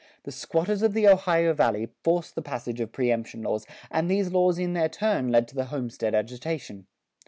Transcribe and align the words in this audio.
The 0.23 0.31
squatters 0.31 0.81
of 0.81 0.93
the 0.95 1.07
Ohio 1.07 1.53
Valley 1.53 1.89
forced 2.03 2.33
the 2.33 2.41
passage 2.41 2.79
of 2.79 2.91
preëmption 2.91 3.43
laws 3.45 3.67
and 3.91 4.09
these 4.09 4.31
laws 4.31 4.57
in 4.57 4.73
their 4.73 4.89
turn 4.89 5.29
led 5.31 5.47
to 5.49 5.55
the 5.55 5.65
homestead 5.65 6.15
agitation. 6.15 6.87